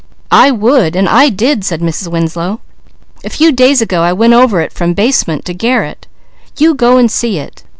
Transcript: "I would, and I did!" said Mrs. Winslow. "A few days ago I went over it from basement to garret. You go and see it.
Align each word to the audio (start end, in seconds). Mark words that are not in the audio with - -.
"I 0.31 0.49
would, 0.49 0.95
and 0.95 1.07
I 1.07 1.29
did!" 1.29 1.63
said 1.63 1.79
Mrs. 1.79 2.07
Winslow. 2.07 2.59
"A 3.23 3.29
few 3.29 3.51
days 3.51 3.83
ago 3.83 4.01
I 4.01 4.13
went 4.13 4.33
over 4.33 4.59
it 4.59 4.73
from 4.73 4.95
basement 4.95 5.45
to 5.45 5.53
garret. 5.53 6.07
You 6.57 6.73
go 6.73 6.97
and 6.97 7.11
see 7.11 7.37
it. 7.37 7.61